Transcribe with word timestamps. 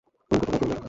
অনেক 0.31 0.41
উপকার 0.41 0.59
করলেন। 0.59 0.79